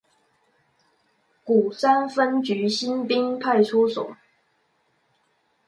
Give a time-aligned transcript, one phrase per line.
[1.43, 4.15] 鼓山分局新濱派出所